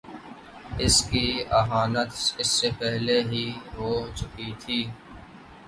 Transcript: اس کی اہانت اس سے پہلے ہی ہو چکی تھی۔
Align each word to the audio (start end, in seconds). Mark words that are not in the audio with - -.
اس 0.79 0.95
کی 1.09 1.25
اہانت 1.51 2.09
اس 2.39 2.49
سے 2.51 2.69
پہلے 2.79 3.17
ہی 3.31 3.45
ہو 3.75 3.91
چکی 4.15 4.51
تھی۔ 4.59 4.79